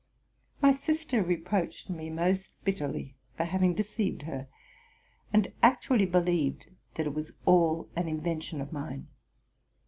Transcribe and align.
My 0.63 0.71
sister 0.71 1.21
re 1.21 1.37
proached 1.37 1.87
me 1.87 2.09
most 2.09 2.53
bitterly 2.63 3.13
for 3.37 3.43
having 3.43 3.75
deceived 3.75 4.23
her, 4.23 4.47
and 5.31 5.53
actually 5.61 6.07
believed 6.07 6.71
that 6.95 7.05
it 7.05 7.13
was 7.13 7.33
all 7.45 7.87
an 7.95 8.07
invention 8.07 8.61
of 8.61 8.73
mine. 8.73 9.09